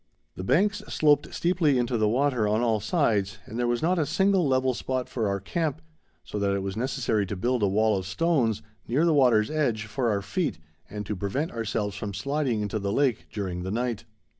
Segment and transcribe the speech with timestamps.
[0.35, 4.05] The banks sloped steeply into the water on all sides, and there was not a
[4.07, 5.79] single level spot for our camp,
[6.23, 9.85] so that it was necessary to build a wall of stones, near the water's edge,
[9.85, 10.57] for our feet,
[10.89, 14.05] and to prevent ourselves from sliding into the lake during the night.